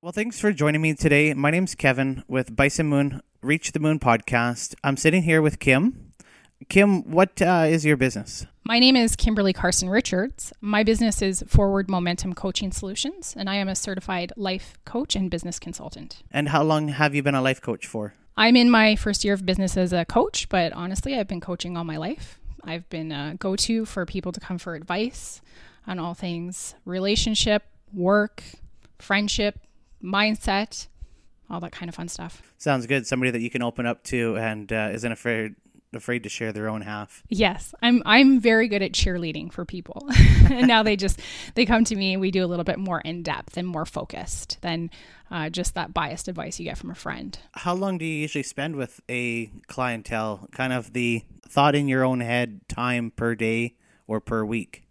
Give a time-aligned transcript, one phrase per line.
[0.00, 1.34] Well, thanks for joining me today.
[1.34, 4.76] My name's Kevin with Bison Moon Reach the Moon podcast.
[4.84, 6.12] I'm sitting here with Kim.
[6.68, 8.46] Kim, what uh, is your business?
[8.62, 10.52] My name is Kimberly Carson Richards.
[10.60, 15.32] My business is Forward Momentum Coaching Solutions, and I am a certified life coach and
[15.32, 16.22] business consultant.
[16.30, 18.14] And how long have you been a life coach for?
[18.36, 21.76] I'm in my first year of business as a coach, but honestly, I've been coaching
[21.76, 22.38] all my life.
[22.62, 25.40] I've been a go to for people to come for advice
[25.88, 28.44] on all things relationship, work,
[29.00, 29.58] friendship,
[30.02, 30.88] mindset,
[31.50, 32.42] all that kind of fun stuff.
[32.58, 33.06] Sounds good.
[33.06, 35.54] Somebody that you can open up to and uh, isn't afraid
[35.94, 37.22] afraid to share their own half.
[37.28, 40.08] Yes, I'm I'm very good at cheerleading for people.
[40.50, 41.20] and now they just
[41.54, 43.86] they come to me and we do a little bit more in depth and more
[43.86, 44.90] focused than
[45.30, 47.38] uh, just that biased advice you get from a friend.
[47.52, 50.48] How long do you usually spend with a clientele?
[50.52, 53.76] Kind of the thought in your own head time per day
[54.06, 54.84] or per week?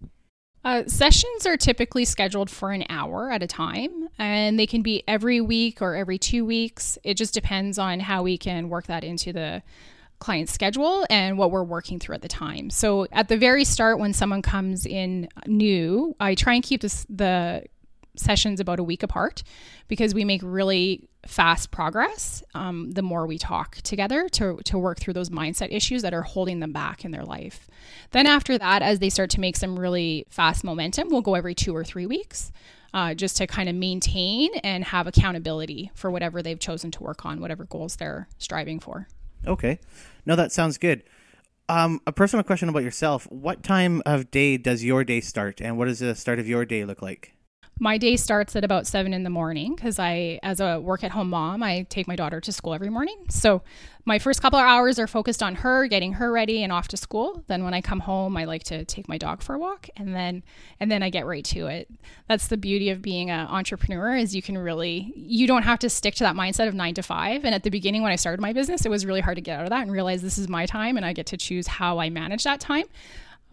[0.67, 5.02] Uh, sessions are typically scheduled for an hour at a time, and they can be
[5.08, 6.98] every week or every two weeks.
[7.05, 9.64] It just depends on how we can work that into the
[10.19, 12.69] client schedule and what we're working through at the time.
[12.69, 17.06] So, at the very start, when someone comes in new, I try and keep this,
[17.08, 17.63] the
[18.17, 19.44] sessions about a week apart
[19.88, 25.00] because we make really fast progress um, the more we talk together to, to work
[25.00, 27.67] through those mindset issues that are holding them back in their life.
[28.11, 31.56] Then, after that, as they start to make some really fast momentum, we'll go every
[31.56, 32.52] two or three weeks.
[32.94, 37.25] Uh, just to kind of maintain and have accountability for whatever they've chosen to work
[37.25, 39.08] on, whatever goals they're striving for.
[39.45, 39.78] Okay.
[40.25, 41.03] No, that sounds good.
[41.69, 43.30] Um, a personal question about yourself.
[43.30, 46.66] What time of day does your day start, and what does the start of your
[46.66, 47.34] day look like?
[47.80, 51.11] My day starts at about seven in the morning because I, as a work at
[51.11, 53.17] home mom, I take my daughter to school every morning.
[53.30, 53.61] So
[54.06, 56.97] my first couple of hours are focused on her, getting her ready and off to
[56.97, 57.44] school.
[57.47, 60.16] Then when I come home, I like to take my dog for a walk, and
[60.16, 60.44] then
[60.80, 61.89] and then I get right to it.
[62.28, 65.89] That's the beauty of being an entrepreneur is you can really you don't have to
[65.89, 67.45] stick to that mindset of nine to five.
[67.45, 69.59] And at the beginning, when I started my business, it was really hard to get
[69.59, 72.00] out of that and realize this is my time, and I get to choose how
[72.00, 72.86] I manage that time.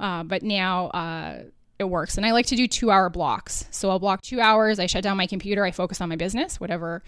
[0.00, 0.86] Uh, but now.
[0.88, 1.42] Uh,
[1.78, 2.16] it works.
[2.16, 3.66] And I like to do two hour blocks.
[3.70, 4.78] So I'll block two hours.
[4.78, 5.64] I shut down my computer.
[5.64, 7.02] I focus on my business, whatever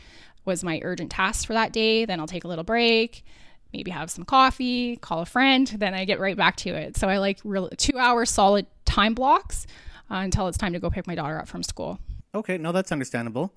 [0.44, 2.04] was my urgent task for that day.
[2.04, 3.25] Then I'll take a little break,
[3.72, 5.66] maybe have some coffee, call a friend.
[5.66, 6.97] Then I get right back to it.
[6.97, 9.66] So I like real, two hour solid time blocks
[10.10, 11.98] uh, until it's time to go pick my daughter up from school.
[12.34, 13.54] Okay, no, that's understandable.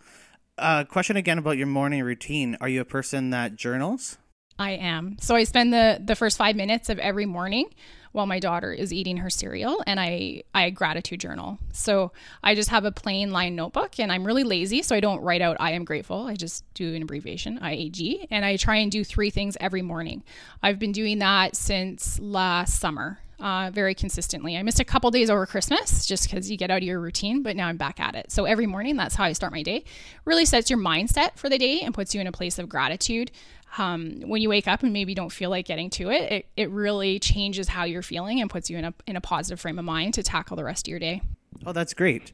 [0.57, 2.57] Uh, question again about your morning routine.
[2.59, 4.17] Are you a person that journals?
[4.59, 5.17] I am.
[5.19, 7.73] So I spend the the first five minutes of every morning
[8.11, 11.57] while my daughter is eating her cereal and I I gratitude journal.
[11.71, 12.11] So
[12.43, 15.41] I just have a plain line notebook and I'm really lazy so I don't write
[15.41, 16.27] out I am grateful.
[16.27, 20.23] I just do an abbreviation IAG and I try and do three things every morning.
[20.61, 23.19] I've been doing that since last summer.
[23.39, 24.57] Uh, very consistently.
[24.57, 27.41] I missed a couple days over Christmas just because you get out of your routine,
[27.41, 28.33] but now I'm back at it.
[28.33, 29.85] So every morning, that's how I start my day.
[30.25, 33.31] Really sets your mindset for the day and puts you in a place of gratitude
[33.77, 36.69] um, when you wake up and maybe don't feel like getting to it, it, it
[36.72, 39.85] really changes how you're feeling and puts you in a, in a positive frame of
[39.85, 41.21] mind to tackle the rest of your day.
[41.66, 42.33] Oh, that's great.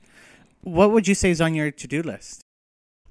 [0.61, 2.44] What would you say is on your to do list?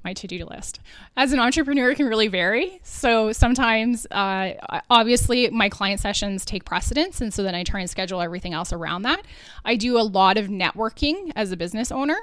[0.05, 0.81] My to-do list
[1.17, 4.53] as an entrepreneur it can really vary so sometimes uh,
[4.91, 8.73] obviously my client sessions take precedence and so then i try and schedule everything else
[8.73, 9.23] around that
[9.65, 12.19] i do a lot of networking as a business owner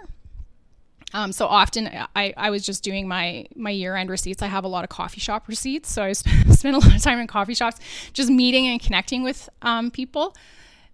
[1.14, 4.42] um, so often I, I was just doing my my year end receipts.
[4.42, 7.20] I have a lot of coffee shop receipts, so I spend a lot of time
[7.20, 7.80] in coffee shops,
[8.14, 10.36] just meeting and connecting with um, people.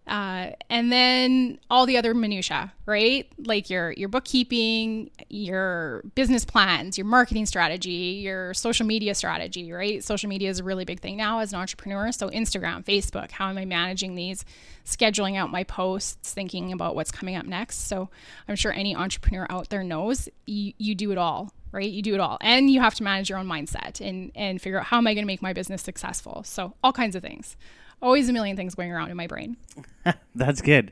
[0.07, 3.29] Uh, and then all the other minutia, right?
[3.37, 10.01] Like your your bookkeeping, your business plans, your marketing strategy, your social media strategy, right?
[10.03, 12.11] Social media is a really big thing now as an entrepreneur.
[12.13, 14.45] So Instagram, Facebook, how am I managing these?
[14.85, 17.87] Scheduling out my posts, thinking about what's coming up next.
[17.87, 18.09] So
[18.47, 21.89] I'm sure any entrepreneur out there knows you, you do it all, right?
[21.89, 22.37] You do it all.
[22.41, 25.13] And you have to manage your own mindset and and figure out how am I
[25.13, 26.43] going to make my business successful.
[26.43, 27.55] So all kinds of things
[28.01, 29.57] always a million things going around in my brain.
[30.35, 30.91] That's good.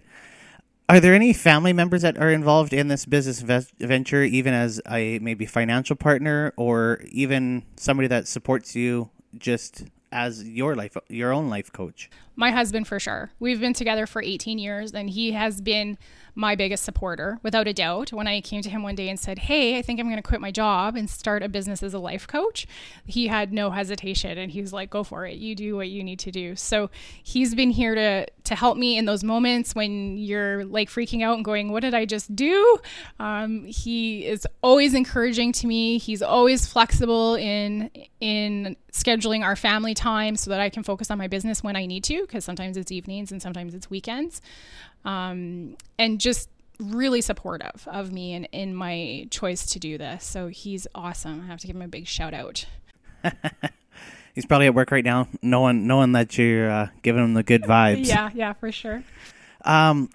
[0.87, 3.41] Are there any family members that are involved in this business
[3.79, 9.85] venture, even as a maybe financial partner, or even somebody that supports you just
[10.15, 12.09] as your life, your own life coach?
[12.37, 13.31] My husband, for sure.
[13.39, 15.97] We've been together for 18 years, and he has been
[16.35, 18.11] my biggest supporter, without a doubt.
[18.11, 20.21] When I came to him one day and said, Hey, I think I'm going to
[20.21, 22.67] quit my job and start a business as a life coach,
[23.05, 25.37] he had no hesitation and he was like, Go for it.
[25.37, 26.57] You do what you need to do.
[26.57, 26.89] So
[27.23, 31.35] he's been here to, to help me in those moments when you're like freaking out
[31.35, 32.79] and going, What did I just do?
[33.17, 35.97] Um, he is always encouraging to me.
[35.97, 37.89] He's always flexible in,
[38.19, 40.04] in scheduling our family time
[40.35, 42.91] so that I can focus on my business when I need to, because sometimes it's
[42.91, 44.41] evenings and sometimes it's weekends
[45.03, 46.49] um, and just
[46.79, 50.23] really supportive of me and in my choice to do this.
[50.25, 51.41] So he's awesome.
[51.41, 52.65] I have to give him a big shout out.
[54.35, 57.63] He's probably at work right now, knowing knowing that you're uh, giving him the good
[57.63, 58.05] vibes.
[58.05, 59.01] yeah, yeah, for sure.
[59.63, 60.09] Um,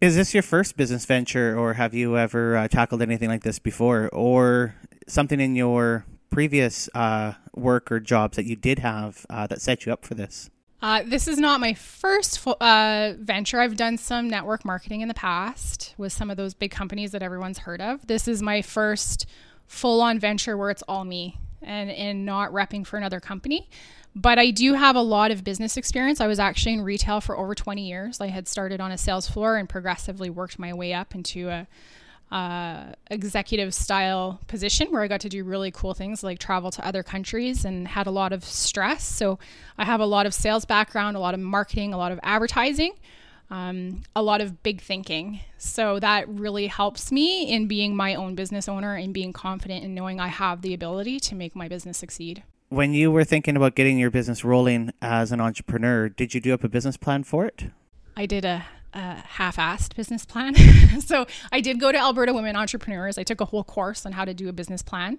[0.00, 3.60] is this your first business venture, or have you ever uh, tackled anything like this
[3.60, 4.74] before, or
[5.06, 9.86] something in your previous uh, work or jobs that you did have uh, that set
[9.86, 10.50] you up for this?
[10.80, 13.60] Uh, this is not my first uh, venture.
[13.60, 17.22] I've done some network marketing in the past with some of those big companies that
[17.22, 18.06] everyone's heard of.
[18.06, 19.26] This is my first
[19.66, 23.68] full on venture where it's all me and, and not repping for another company.
[24.14, 26.20] But I do have a lot of business experience.
[26.20, 28.20] I was actually in retail for over 20 years.
[28.20, 31.66] I had started on a sales floor and progressively worked my way up into a
[32.30, 36.86] uh, executive style position where I got to do really cool things like travel to
[36.86, 39.04] other countries and had a lot of stress.
[39.04, 39.38] So
[39.78, 42.92] I have a lot of sales background, a lot of marketing, a lot of advertising,
[43.50, 45.40] um, a lot of big thinking.
[45.56, 49.94] So that really helps me in being my own business owner and being confident in
[49.94, 52.42] knowing I have the ability to make my business succeed.
[52.68, 56.52] When you were thinking about getting your business rolling as an entrepreneur, did you do
[56.52, 57.64] up a business plan for it?
[58.14, 60.54] I did a a half-assed business plan.
[61.00, 63.18] so I did go to Alberta Women Entrepreneurs.
[63.18, 65.18] I took a whole course on how to do a business plan.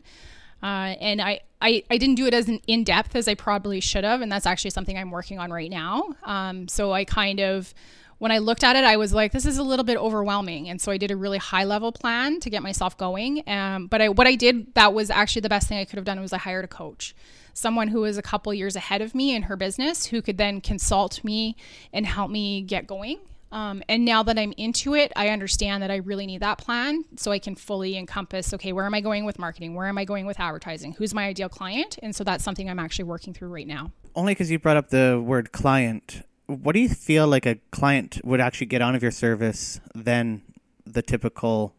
[0.61, 4.03] Uh, and I, I, I didn't do it as in depth as I probably should
[4.03, 4.21] have.
[4.21, 6.15] And that's actually something I'm working on right now.
[6.23, 7.73] Um, so I kind of,
[8.17, 10.67] when I looked at it, I was like, this is a little bit overwhelming.
[10.67, 13.43] And so I did a really high level plan to get myself going.
[13.47, 16.05] Um, but I, what I did that was actually the best thing I could have
[16.05, 17.15] done was I hired a coach
[17.51, 20.61] someone who was a couple years ahead of me in her business who could then
[20.61, 21.57] consult me
[21.91, 23.19] and help me get going
[23.51, 27.03] um, and now that I'm into it, I understand that I really need that plan
[27.17, 29.73] so I can fully encompass okay, where am I going with marketing?
[29.73, 30.93] Where am I going with advertising?
[30.93, 31.97] Who's my ideal client?
[32.01, 33.91] And so that's something I'm actually working through right now.
[34.15, 36.23] Only because you brought up the word client.
[36.47, 40.41] What do you feel like a client would actually get out of your service than
[40.85, 41.75] the typical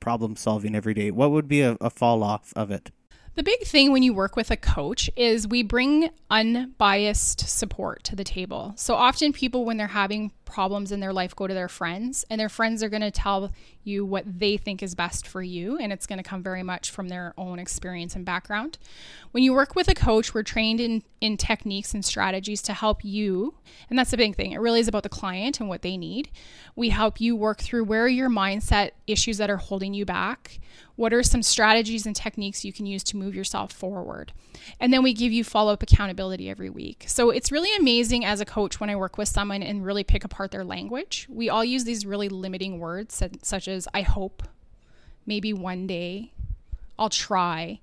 [0.00, 1.10] problem solving every day?
[1.10, 2.90] What would be a, a fall off of it?
[3.38, 8.16] The big thing when you work with a coach is we bring unbiased support to
[8.16, 8.72] the table.
[8.74, 12.40] So often people when they're having problems in their life go to their friends and
[12.40, 13.52] their friends are going to tell
[13.84, 16.90] you what they think is best for you and it's going to come very much
[16.90, 18.78] from their own experience and background.
[19.30, 23.04] When you work with a coach we're trained in in techniques and strategies to help
[23.04, 23.54] you
[23.90, 24.52] and that's the big thing.
[24.52, 26.30] It really is about the client and what they need.
[26.74, 30.60] We help you work through where are your mindset issues that are holding you back
[30.96, 34.32] what are some strategies and techniques you can use to move yourself forward
[34.80, 37.04] and then we give you follow-up accountability every week.
[37.06, 40.24] So it's really amazing as a coach when i work with someone and really pick
[40.24, 41.26] apart their language.
[41.28, 44.44] We all use these really limiting words, such as I hope,
[45.26, 46.32] maybe one day,
[46.98, 47.80] I'll try.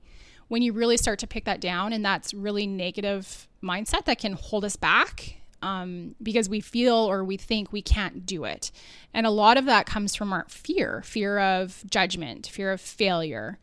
[0.47, 4.33] When you really start to pick that down, and that's really negative mindset that can
[4.33, 8.71] hold us back um, because we feel or we think we can't do it.
[9.13, 13.57] And a lot of that comes from our fear fear of judgment, fear of failure,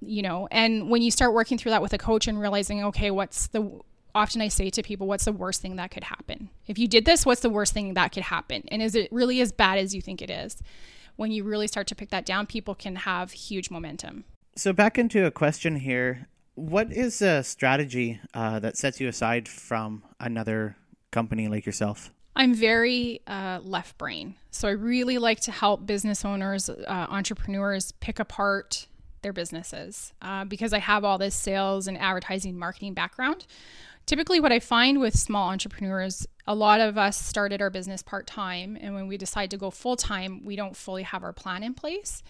[0.00, 0.48] you know.
[0.50, 3.80] And when you start working through that with a coach and realizing, okay, what's the
[4.14, 6.50] often I say to people, what's the worst thing that could happen?
[6.66, 8.64] If you did this, what's the worst thing that could happen?
[8.68, 10.62] And is it really as bad as you think it is?
[11.16, 14.24] When you really start to pick that down, people can have huge momentum.
[14.56, 19.48] So, back into a question here what is a strategy uh, that sets you aside
[19.48, 20.76] from another
[21.10, 22.12] company like yourself?
[22.36, 24.34] I'm very uh, left brain.
[24.50, 28.86] So, I really like to help business owners, uh, entrepreneurs pick apart
[29.22, 33.46] their businesses uh, because I have all this sales and advertising marketing background
[34.10, 38.26] typically what I find with small entrepreneurs, a lot of us started our business part
[38.26, 38.76] time.
[38.80, 41.74] And when we decide to go full time, we don't fully have our plan in
[41.74, 42.20] place.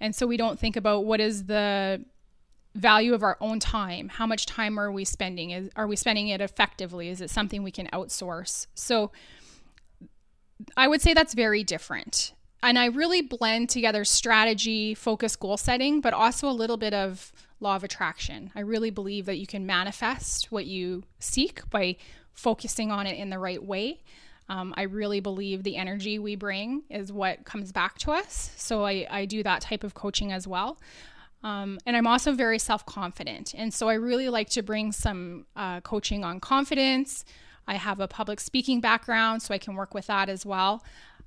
[0.00, 2.02] And so we don't think about what is the
[2.74, 4.08] value of our own time.
[4.08, 5.50] How much time are we spending?
[5.50, 7.10] Is, are we spending it effectively?
[7.10, 8.66] Is it something we can outsource?
[8.74, 9.12] So
[10.74, 12.32] I would say that's very different.
[12.62, 17.30] And I really blend together strategy, focus, goal setting, but also a little bit of
[17.60, 18.50] law of attraction.
[18.54, 21.96] I really believe that you can manifest what you seek by
[22.32, 24.02] focusing on it in the right way.
[24.48, 28.52] Um, I really believe the energy we bring is what comes back to us.
[28.56, 30.78] So I, I do that type of coaching as well.
[31.42, 33.54] Um, and I'm also very self confident.
[33.56, 37.24] And so I really like to bring some uh, coaching on confidence.
[37.66, 40.84] I have a public speaking background, so I can work with that as well.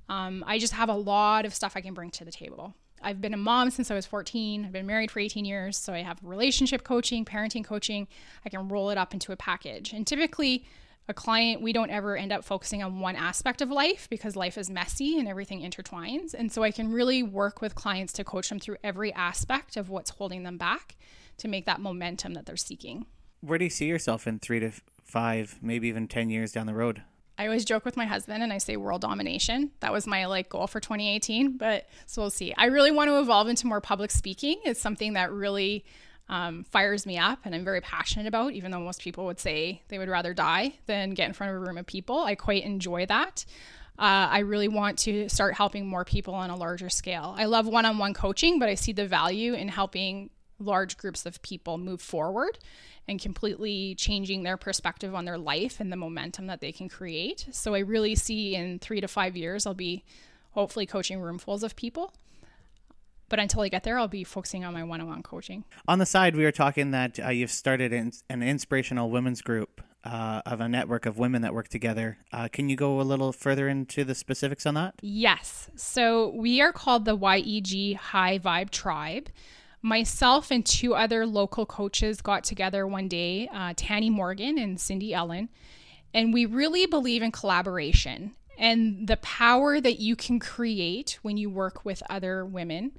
[0.07, 2.73] Um, I just have a lot of stuff I can bring to the table.
[3.01, 4.65] I've been a mom since I was 14.
[4.65, 5.77] I've been married for 18 years.
[5.77, 8.07] So I have relationship coaching, parenting coaching.
[8.45, 9.93] I can roll it up into a package.
[9.93, 10.65] And typically,
[11.07, 14.57] a client, we don't ever end up focusing on one aspect of life because life
[14.57, 16.35] is messy and everything intertwines.
[16.35, 19.89] And so I can really work with clients to coach them through every aspect of
[19.89, 20.95] what's holding them back
[21.37, 23.07] to make that momentum that they're seeking.
[23.41, 24.71] Where do you see yourself in three to
[25.03, 27.01] five, maybe even 10 years down the road?
[27.39, 29.71] I always joke with my husband and I say world domination.
[29.79, 32.53] That was my like goal for 2018, but so we'll see.
[32.57, 34.59] I really want to evolve into more public speaking.
[34.65, 35.85] It's something that really
[36.27, 39.81] um, fires me up and I'm very passionate about, even though most people would say
[39.87, 42.19] they would rather die than get in front of a room of people.
[42.19, 43.45] I quite enjoy that.
[43.97, 47.35] Uh, I really want to start helping more people on a larger scale.
[47.37, 50.29] I love one on one coaching, but I see the value in helping
[50.59, 52.59] large groups of people move forward
[53.07, 57.47] and completely changing their perspective on their life and the momentum that they can create.
[57.51, 60.03] So I really see in three to five years, I'll be
[60.51, 62.13] hopefully coaching roomfuls of people.
[63.29, 65.63] But until I get there, I'll be focusing on my one on one coaching.
[65.87, 69.81] On the side, we were talking that uh, you've started an, an inspirational women's group
[70.03, 72.17] uh, of a network of women that work together.
[72.31, 74.95] Uh, can you go a little further into the specifics on that?
[75.01, 75.69] Yes.
[75.75, 79.29] So we are called the YEG High Vibe Tribe.
[79.81, 85.13] Myself and two other local coaches got together one day, uh, Tanny Morgan and Cindy
[85.13, 85.49] Ellen,
[86.13, 91.49] and we really believe in collaboration and the power that you can create when you
[91.49, 92.91] work with other women.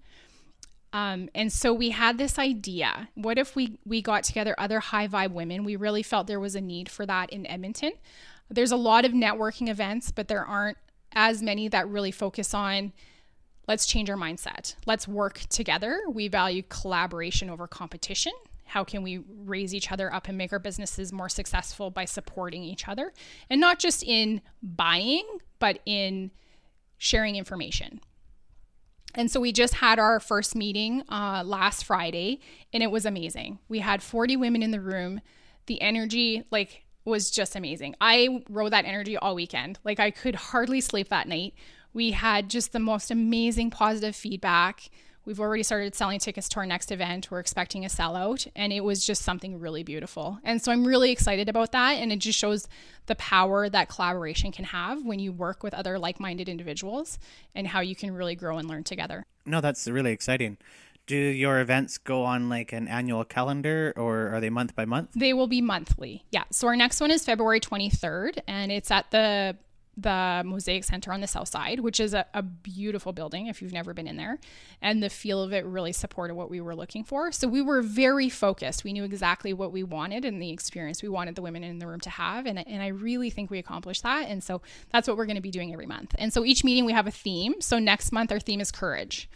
[0.92, 3.10] Um, and so we had this idea.
[3.14, 5.64] What if we we got together other high vibe women?
[5.64, 7.92] We really felt there was a need for that in edmonton.
[8.48, 10.78] There's a lot of networking events but there aren't
[11.12, 12.92] as many that really focus on
[13.70, 18.32] let's change our mindset let's work together we value collaboration over competition
[18.64, 22.64] how can we raise each other up and make our businesses more successful by supporting
[22.64, 23.12] each other
[23.48, 25.24] and not just in buying
[25.60, 26.32] but in
[26.98, 28.00] sharing information
[29.14, 32.38] and so we just had our first meeting uh, last Friday,
[32.72, 33.58] and it was amazing.
[33.68, 35.20] We had 40 women in the room.
[35.66, 37.96] The energy, like, was just amazing.
[38.00, 39.80] I rode that energy all weekend.
[39.82, 41.54] Like, I could hardly sleep that night.
[41.92, 44.90] We had just the most amazing positive feedback.
[45.26, 47.30] We've already started selling tickets to our next event.
[47.30, 50.38] We're expecting a sellout, and it was just something really beautiful.
[50.44, 51.98] And so I'm really excited about that.
[51.98, 52.66] And it just shows
[53.06, 57.18] the power that collaboration can have when you work with other like minded individuals
[57.54, 59.24] and how you can really grow and learn together.
[59.44, 60.56] No, that's really exciting.
[61.06, 65.10] Do your events go on like an annual calendar or are they month by month?
[65.14, 66.24] They will be monthly.
[66.30, 66.44] Yeah.
[66.50, 69.56] So our next one is February 23rd, and it's at the
[70.02, 73.72] the Mosaic Center on the south side, which is a, a, beautiful building if you've
[73.72, 74.38] never been in there.
[74.82, 77.32] And the feel of it really supported what we were looking for.
[77.32, 78.84] So we were very focused.
[78.84, 81.86] We knew exactly what we wanted and the experience we wanted the women in the
[81.86, 82.46] room to have.
[82.46, 84.28] And, and I really think we accomplished that.
[84.28, 86.14] And so that's what we're going to be doing every month.
[86.18, 87.60] And so each meeting we have a theme.
[87.60, 89.28] So next month, our theme is courage.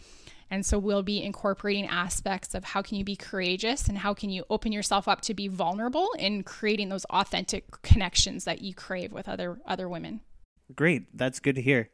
[0.49, 4.29] And so we'll be incorporating aspects of how can you be courageous and how can
[4.29, 9.11] you open yourself up to be vulnerable in creating those authentic connections that you crave
[9.11, 10.21] with other other women.
[10.73, 11.15] Great.
[11.15, 11.89] That's good to hear.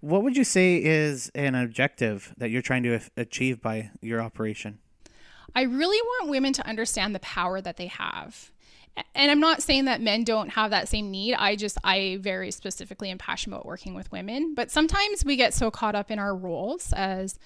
[0.00, 4.78] What would you say is an objective that you're trying to achieve by your operation?
[5.56, 8.52] I really want women to understand the power that they have.
[9.14, 11.34] And I'm not saying that men don't have that same need.
[11.34, 14.54] I just, I very specifically am passionate about working with women.
[14.54, 17.38] But sometimes we get so caught up in our roles as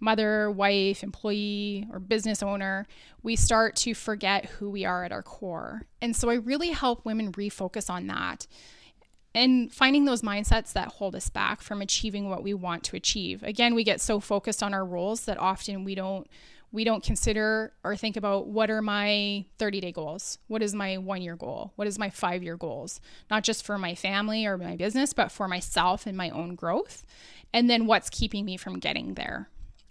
[0.00, 2.86] mother, wife, employee, or business owner,
[3.22, 5.82] we start to forget who we are at our core.
[6.00, 8.46] And so I really help women refocus on that
[9.34, 13.42] and finding those mindsets that hold us back from achieving what we want to achieve.
[13.42, 16.26] Again, we get so focused on our roles that often we don't
[16.72, 20.38] we don't consider or think about what are my 30-day goals?
[20.46, 21.72] What is my 1-year goal?
[21.76, 23.00] What is my 5-year goals?
[23.30, 27.04] Not just for my family or my business, but for myself and my own growth.
[27.52, 29.48] And then what's keeping me from getting there?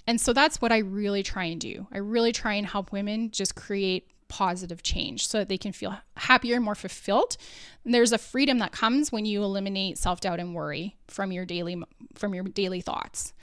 [0.08, 1.88] And so that's what I really try and do.
[1.91, 5.98] I really try and help women just create positive change so that they can feel
[6.15, 7.36] happier and more fulfilled.
[7.83, 11.81] And there's a freedom that comes when you eliminate self-doubt and worry from your daily
[12.15, 13.33] from your daily thoughts.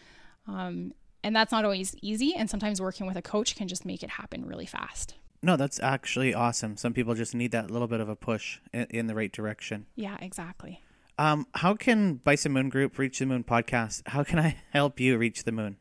[0.48, 4.02] Um, and that's not always easy and sometimes working with a coach can just make
[4.02, 5.14] it happen really fast.
[5.42, 6.76] No, that's actually awesome.
[6.76, 9.86] Some people just need that little bit of a push in, in the right direction.
[9.94, 10.82] Yeah, exactly.
[11.18, 14.02] Um, how can Bison Moon Group reach the moon podcast?
[14.06, 15.78] How can I help you reach the moon?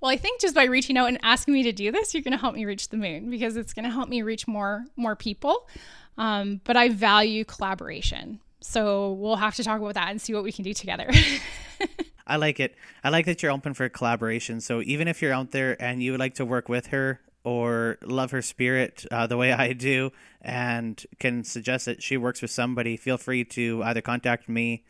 [0.00, 2.32] Well, I think just by reaching out and asking me to do this, you're going
[2.32, 5.16] to help me reach the moon because it's going to help me reach more more
[5.16, 5.68] people.
[6.16, 10.44] Um, but I value collaboration, so we'll have to talk about that and see what
[10.44, 11.08] we can do together.
[12.26, 12.74] I like it.
[13.02, 14.60] I like that you're open for collaboration.
[14.60, 17.96] So even if you're out there and you would like to work with her or
[18.02, 20.10] love her spirit uh, the way I do,
[20.42, 24.84] and can suggest that she works with somebody, feel free to either contact me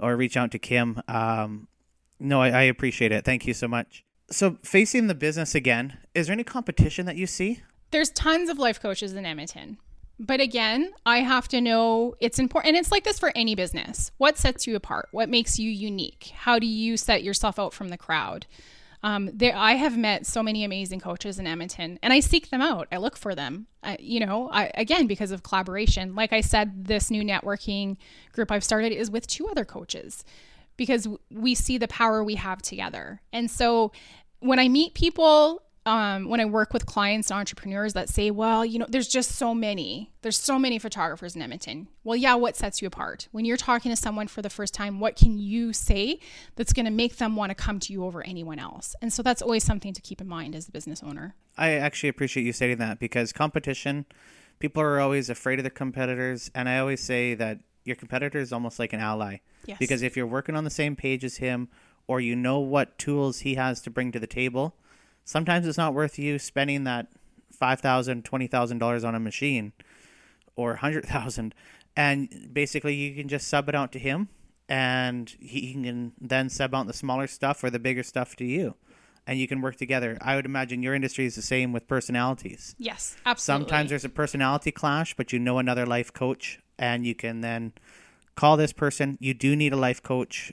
[0.00, 1.00] or reach out to Kim.
[1.06, 1.68] Um,
[2.18, 3.24] no, I, I appreciate it.
[3.24, 4.05] Thank you so much.
[4.30, 7.62] So, facing the business again, is there any competition that you see?
[7.92, 9.78] There's tons of life coaches in Edmonton.
[10.18, 12.74] But again, I have to know it's important.
[12.74, 14.10] And it's like this for any business.
[14.16, 15.08] What sets you apart?
[15.12, 16.32] What makes you unique?
[16.34, 18.46] How do you set yourself out from the crowd?
[19.02, 22.62] Um, there, I have met so many amazing coaches in Edmonton, and I seek them
[22.62, 22.88] out.
[22.90, 23.66] I look for them.
[23.82, 26.14] Uh, you know, I, again because of collaboration.
[26.14, 27.98] Like I said, this new networking
[28.32, 30.24] group I've started is with two other coaches
[30.76, 33.20] because we see the power we have together.
[33.32, 33.92] And so
[34.40, 38.64] when I meet people um, when I work with clients and entrepreneurs that say, well,
[38.64, 41.86] you know, there's just so many, there's so many photographers in Edmonton.
[42.02, 43.28] Well, yeah, what sets you apart?
[43.30, 46.18] When you're talking to someone for the first time, what can you say
[46.56, 48.96] that's going to make them want to come to you over anyone else?
[49.00, 51.36] And so that's always something to keep in mind as a business owner.
[51.56, 54.06] I actually appreciate you saying that because competition,
[54.58, 56.50] people are always afraid of their competitors.
[56.52, 59.38] And I always say that your competitor is almost like an ally.
[59.64, 59.78] Yes.
[59.78, 61.68] Because if you're working on the same page as him
[62.06, 64.74] or you know what tools he has to bring to the table,
[65.24, 67.06] sometimes it's not worth you spending that
[67.52, 69.72] five thousand, twenty thousand dollars $20,000 on a machine
[70.56, 71.54] or a hundred thousand,
[71.96, 74.28] and basically you can just sub it out to him,
[74.68, 78.74] and he can then sub out the smaller stuff or the bigger stuff to you,
[79.26, 80.18] and you can work together.
[80.20, 82.74] I would imagine your industry is the same with personalities.
[82.78, 83.64] Yes, absolutely.
[83.64, 87.72] Sometimes there's a personality clash, but you know another life coach, and you can then
[88.34, 89.16] call this person.
[89.20, 90.52] You do need a life coach.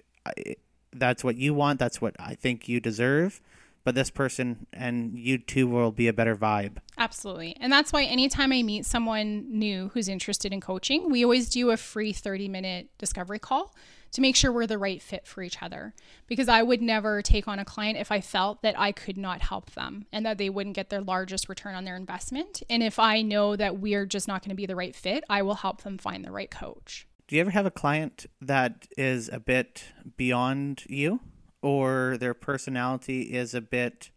[0.92, 1.80] That's what you want.
[1.80, 3.42] That's what I think you deserve
[3.84, 6.78] but this person and you two will be a better vibe.
[6.98, 7.58] Absolutely.
[7.60, 11.72] And that's why anytime I meet someone new who's interested in coaching, we always do
[11.72, 13.74] a free 30 minute discovery call
[14.14, 15.94] to make sure we're the right fit for each other.
[16.28, 19.42] Because I would never take on a client if I felt that I could not
[19.42, 22.64] help them and that they wouldn't get their largest return on their investment.
[22.70, 25.42] And if I know that we're just not going to be the right fit, I
[25.42, 27.08] will help them find the right coach.
[27.28, 29.86] Do you ever have a client that is a bit
[30.18, 31.20] beyond you?
[31.64, 34.12] or their personality is a bit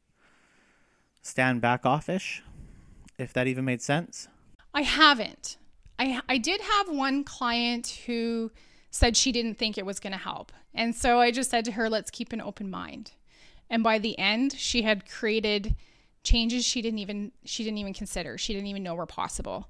[1.22, 2.42] stand back offish,
[3.18, 4.28] if that even made sense?
[4.74, 5.56] I haven't.
[5.98, 8.50] I I did have one client who
[8.96, 10.52] said she didn't think it was going to help.
[10.74, 13.12] And so I just said to her, let's keep an open mind.
[13.68, 15.74] And by the end, she had created
[16.22, 18.36] changes she didn't even she didn't even consider.
[18.36, 19.68] She didn't even know were possible.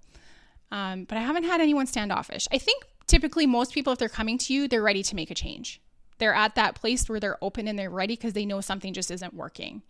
[0.71, 2.47] Um, but I haven't had anyone standoffish.
[2.53, 5.35] I think typically most people, if they're coming to you, they're ready to make a
[5.35, 5.81] change
[6.19, 9.11] they're at that place where they're open and they're ready because they know something just
[9.11, 9.83] isn't working.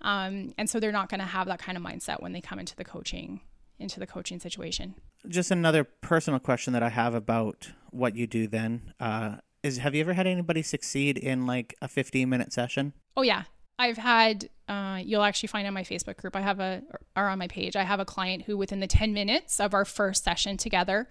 [0.00, 2.58] Um, and so they're not going to have that kind of mindset when they come
[2.58, 3.40] into the coaching
[3.80, 4.94] into the coaching situation.
[5.28, 9.94] Just another personal question that I have about what you do then uh, is: Have
[9.94, 12.92] you ever had anybody succeed in like a 15 minute session?
[13.16, 13.44] Oh yeah,
[13.78, 14.48] I've had.
[14.68, 16.36] Uh, you'll actually find on my Facebook group.
[16.36, 16.82] I have a
[17.16, 17.74] or on my page.
[17.74, 21.08] I have a client who within the 10 minutes of our first session together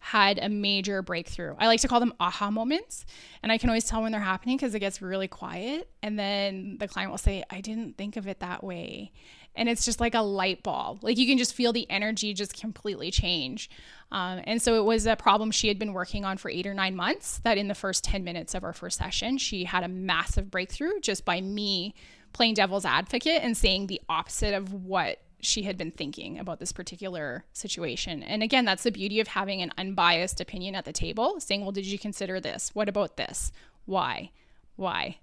[0.00, 1.54] had a major breakthrough.
[1.58, 3.04] I like to call them aha moments.
[3.42, 5.90] And I can always tell when they're happening because it gets really quiet.
[6.02, 9.12] And then the client will say, I didn't think of it that way.
[9.56, 11.02] And it's just like a light bulb.
[11.02, 13.70] Like you can just feel the energy just completely change.
[14.12, 16.74] Um, and so it was a problem she had been working on for eight or
[16.74, 19.88] nine months that in the first 10 minutes of our first session, she had a
[19.88, 21.94] massive breakthrough just by me
[22.32, 26.72] playing devil's advocate and saying the opposite of what she had been thinking about this
[26.72, 28.22] particular situation.
[28.22, 31.72] And again, that's the beauty of having an unbiased opinion at the table, saying, well,
[31.72, 32.70] did you consider this?
[32.74, 33.52] What about this?
[33.84, 34.30] Why?
[34.76, 35.18] Why?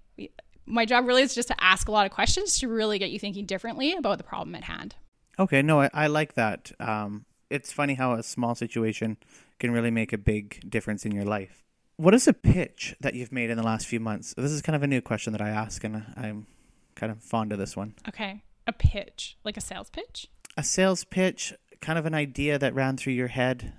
[0.66, 3.20] My job really is just to ask a lot of questions to really get you
[3.20, 4.96] thinking differently about the problem at hand.
[5.38, 6.72] Okay, no, I, I like that.
[6.80, 9.18] Um, it's funny how a small situation
[9.60, 11.64] can really make a big difference in your life.
[11.98, 14.34] What is a pitch that you've made in the last few months?
[14.36, 16.48] This is kind of a new question that I ask, and I'm
[16.96, 17.96] kind of fond of this one.
[18.08, 20.28] Okay a pitch, like a sales pitch?
[20.58, 23.74] A sales pitch, kind of an idea that ran through your head.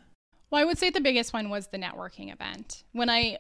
[0.51, 2.85] Well, I would say the biggest one was the networking event.
[2.93, 3.39] When I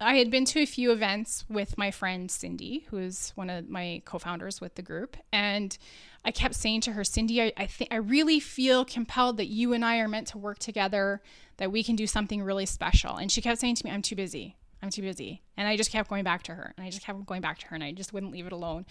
[0.00, 3.68] I had been to a few events with my friend Cindy, who is one of
[3.68, 5.76] my co-founders with the group, and
[6.24, 9.72] I kept saying to her, Cindy, I, I think I really feel compelled that you
[9.72, 11.20] and I are meant to work together,
[11.56, 13.16] that we can do something really special.
[13.16, 14.56] And she kept saying to me, I'm too busy.
[14.82, 15.42] I'm too busy.
[15.56, 17.66] And I just kept going back to her and I just kept going back to
[17.66, 18.86] her and I just wouldn't leave it alone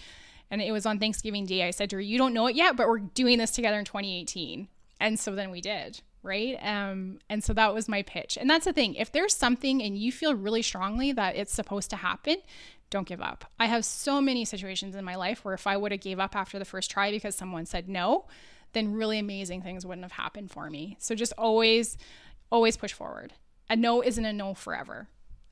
[0.49, 1.63] and it was on Thanksgiving Day.
[1.63, 3.85] I said to her, "You don't know it yet, but we're doing this together in
[3.85, 4.67] 2018."
[4.99, 6.57] And so then we did, right?
[6.61, 8.37] Um, and so that was my pitch.
[8.39, 11.89] And that's the thing: if there's something and you feel really strongly that it's supposed
[11.91, 12.37] to happen,
[12.89, 13.45] don't give up.
[13.59, 16.35] I have so many situations in my life where if I would have gave up
[16.35, 18.25] after the first try because someone said no,
[18.73, 20.97] then really amazing things wouldn't have happened for me.
[20.99, 21.97] So just always,
[22.51, 23.33] always push forward.
[23.69, 25.07] A no isn't a no forever.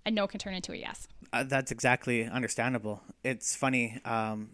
[0.05, 1.07] A no can turn into a yes.
[1.33, 3.01] Uh, that's exactly understandable.
[3.23, 3.99] It's funny.
[4.05, 4.51] Um,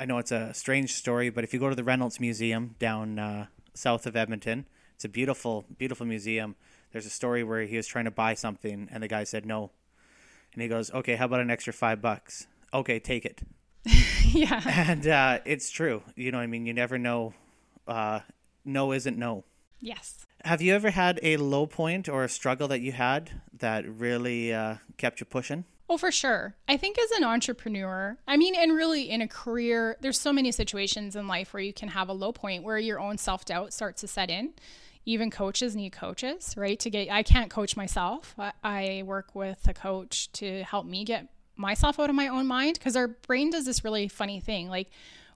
[0.00, 3.18] I know it's a strange story, but if you go to the Reynolds Museum down
[3.18, 4.66] uh, south of Edmonton,
[5.02, 6.54] it's a beautiful, beautiful museum.
[6.92, 9.72] There's a story where he was trying to buy something, and the guy said no,
[10.52, 12.46] and he goes, "Okay, how about an extra five bucks?
[12.72, 13.42] Okay, take it."
[14.28, 16.04] yeah, and uh, it's true.
[16.14, 17.34] You know, I mean, you never know.
[17.88, 18.20] Uh,
[18.64, 19.42] no isn't no.
[19.80, 20.24] Yes.
[20.44, 24.54] Have you ever had a low point or a struggle that you had that really
[24.54, 25.64] uh, kept you pushing?
[25.90, 26.54] Oh, for sure.
[26.68, 30.52] I think as an entrepreneur, I mean, and really in a career, there's so many
[30.52, 33.72] situations in life where you can have a low point where your own self doubt
[33.72, 34.54] starts to set in.
[35.04, 36.78] Even coaches need coaches, right?
[36.80, 38.34] To get, I can't coach myself.
[38.38, 42.46] I, I work with a coach to help me get myself out of my own
[42.46, 44.68] mind because our brain does this really funny thing.
[44.68, 44.90] Like,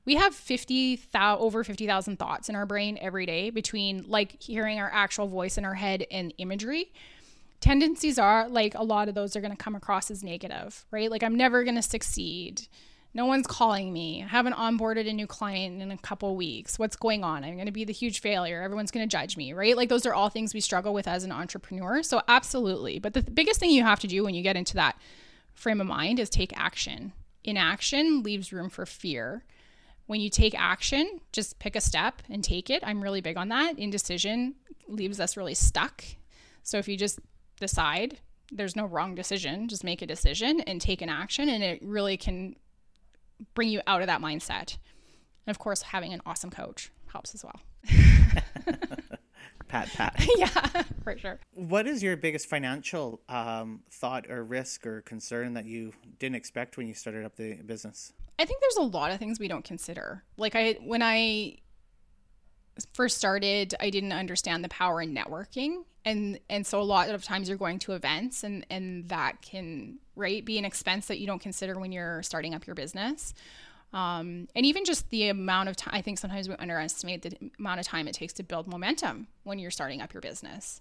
[0.05, 4.90] we have 50,000 over 50,000 thoughts in our brain every day between like hearing our
[4.92, 6.92] actual voice in our head and imagery
[7.61, 11.11] tendencies are like a lot of those are going to come across as negative, right?
[11.11, 12.68] Like I'm never going to succeed.
[13.16, 14.22] No one's calling me.
[14.22, 16.79] I haven't onboarded a new client in a couple weeks.
[16.79, 17.44] What's going on?
[17.44, 18.61] I'm going to be the huge failure.
[18.61, 19.74] Everyone's going to judge me, right?
[19.74, 22.02] Like those are all things we struggle with as an entrepreneur.
[22.02, 22.98] So absolutely.
[22.98, 25.00] But the biggest thing you have to do when you get into that
[25.55, 27.14] frame of mind is take action.
[27.42, 29.44] Inaction leaves room for fear.
[30.05, 32.83] When you take action, just pick a step and take it.
[32.85, 33.79] I'm really big on that.
[33.79, 34.57] Indecision
[34.88, 36.05] leaves us really stuck.
[36.62, 37.18] So if you just
[37.59, 38.18] decide.
[38.52, 39.68] There's no wrong decision.
[39.68, 42.55] Just make a decision and take an action, and it really can
[43.55, 44.79] bring you out of that mindset.
[45.46, 47.61] And of course, having an awesome coach helps as well.
[49.68, 50.27] pat, pat.
[50.37, 51.38] yeah, for sure.
[51.53, 56.77] What is your biggest financial um, thought or risk or concern that you didn't expect
[56.77, 58.12] when you started up the business?
[58.38, 60.22] I think there's a lot of things we don't consider.
[60.37, 61.57] Like I, when I
[62.92, 65.84] first started, I didn't understand the power in networking.
[66.04, 69.98] And and so a lot of times you're going to events and and that can
[70.14, 73.34] right be an expense that you don't consider when you're starting up your business.
[73.92, 77.80] Um, and even just the amount of time, I think sometimes we underestimate the amount
[77.80, 80.80] of time it takes to build momentum when you're starting up your business.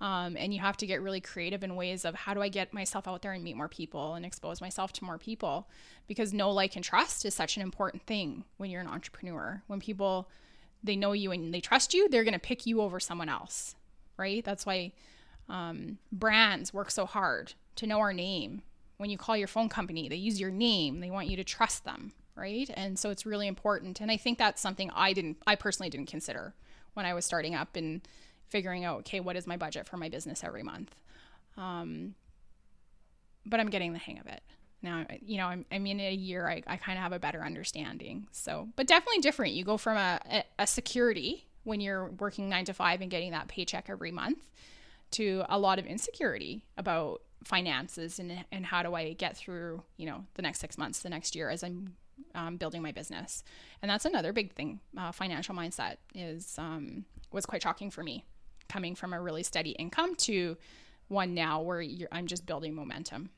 [0.00, 2.74] Um, and you have to get really creative in ways of how do I get
[2.74, 5.68] myself out there and meet more people and expose myself to more people
[6.08, 9.62] because know, like, and trust is such an important thing when you're an entrepreneur.
[9.66, 10.28] When people
[10.84, 13.74] they know you and they trust you, they're going to pick you over someone else,
[14.16, 14.44] right?
[14.44, 14.92] That's why
[15.48, 18.62] um, brands work so hard to know our name.
[18.98, 21.00] When you call your phone company, they use your name.
[21.00, 22.70] They want you to trust them, right?
[22.74, 24.00] And so it's really important.
[24.00, 26.54] And I think that's something I didn't, I personally didn't consider
[26.92, 28.06] when I was starting up and
[28.48, 30.94] figuring out, okay, what is my budget for my business every month?
[31.56, 32.14] Um,
[33.46, 34.42] but I'm getting the hang of it
[34.84, 37.42] now you know i'm, I'm in a year i, I kind of have a better
[37.42, 39.54] understanding so but definitely different.
[39.54, 43.32] You go from a, a, a security when you're working nine to five and getting
[43.32, 44.50] that paycheck every month
[45.12, 50.06] to a lot of insecurity about finances and, and how do i get through you
[50.06, 51.94] know the next six months the next year as i'm
[52.34, 53.42] um, building my business.
[53.82, 58.24] And that's another big thing uh, financial mindset is um, was quite shocking for me
[58.68, 60.56] coming from a really steady income to
[61.08, 63.28] one now where i'm just building momentum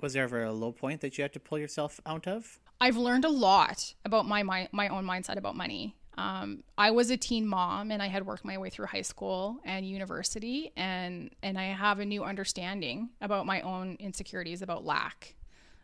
[0.00, 2.58] was there ever a low point that you had to pull yourself out of?
[2.80, 5.96] I've learned a lot about my my, my own mindset about money.
[6.18, 9.58] Um, I was a teen mom and I had worked my way through high school
[9.64, 15.34] and university and and I have a new understanding about my own insecurities about lack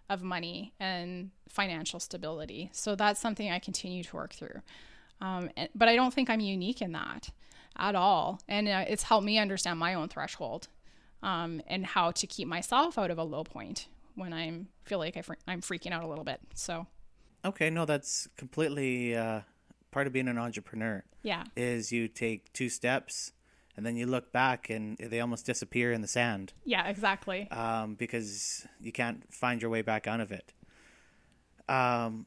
[0.08, 2.70] of money and financial stability.
[2.72, 4.60] So that's something I continue to work through.
[5.20, 7.30] Um, and, but I don't think I'm unique in that
[7.76, 8.40] at all.
[8.48, 10.68] And uh, it's helped me understand my own threshold
[11.22, 15.16] um, and how to keep myself out of a low point when I'm feel like
[15.16, 16.40] I fr- I'm freaking out a little bit.
[16.54, 16.86] So
[17.44, 19.40] okay, no, that's completely uh,
[19.90, 21.04] part of being an entrepreneur.
[21.22, 23.32] Yeah, is you take two steps
[23.76, 26.52] and then you look back and they almost disappear in the sand.
[26.64, 27.50] Yeah, exactly.
[27.50, 30.52] Um, because you can't find your way back out of it.
[31.68, 32.26] Um,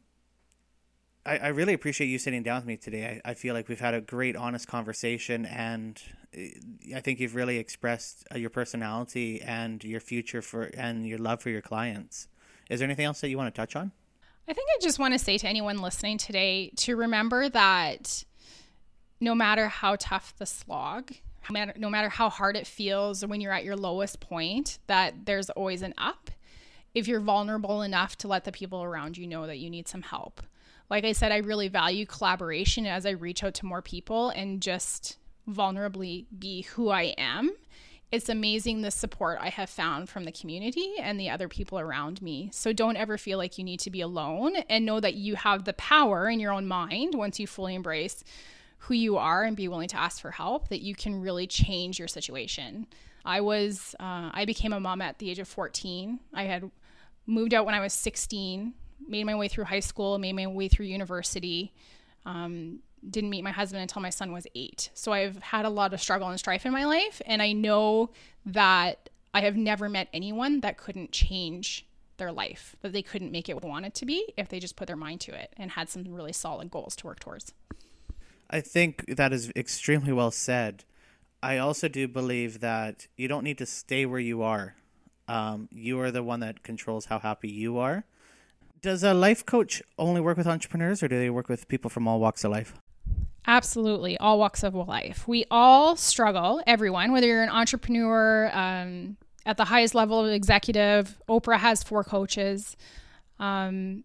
[1.26, 3.22] I, I really appreciate you sitting down with me today.
[3.26, 6.02] I, I feel like we've had a great, honest conversation, and
[6.96, 11.42] I think you've really expressed uh, your personality and your future for and your love
[11.42, 12.28] for your clients.
[12.70, 13.92] Is there anything else that you want to touch on?
[14.48, 18.24] I think I just want to say to anyone listening today to remember that
[19.20, 21.14] no matter how tough the slog,
[21.50, 25.82] no matter how hard it feels when you're at your lowest point, that there's always
[25.82, 26.32] an up
[26.94, 30.02] if you're vulnerable enough to let the people around you know that you need some
[30.02, 30.42] help.
[30.90, 34.62] Like I said, I really value collaboration as I reach out to more people and
[34.62, 35.18] just
[35.50, 37.52] vulnerably be who I am.
[38.12, 42.22] It's amazing the support I have found from the community and the other people around
[42.22, 42.50] me.
[42.54, 45.66] So don't ever feel like you need to be alone and know that you have
[45.66, 48.24] the power in your own mind once you fully embrace
[48.80, 51.98] who you are and be willing to ask for help that you can really change
[51.98, 52.86] your situation.
[53.26, 56.20] I was, uh, I became a mom at the age of 14.
[56.34, 56.70] I had
[57.26, 58.74] moved out when I was 16,
[59.08, 61.74] made my way through high school, made my way through university.
[62.26, 62.80] Um,
[63.10, 64.90] didn't meet my husband until my son was eight.
[64.94, 67.22] So I've had a lot of struggle and strife in my life.
[67.26, 68.10] And I know
[68.46, 71.86] that I have never met anyone that couldn't change
[72.18, 74.76] their life, that they couldn't make it what they wanted to be if they just
[74.76, 77.54] put their mind to it and had some really solid goals to work towards.
[78.50, 80.86] I think that is extremely well said.
[81.44, 84.76] I also do believe that you don't need to stay where you are.
[85.28, 88.06] Um, you are the one that controls how happy you are.
[88.82, 92.08] Does a life coach only work with entrepreneurs or do they work with people from
[92.08, 92.80] all walks of life?
[93.48, 95.28] Absolutely, all walks of life.
[95.28, 101.18] We all struggle, everyone, whether you're an entrepreneur um, at the highest level of executive.
[101.30, 102.76] Oprah has four coaches.
[103.40, 104.04] Um,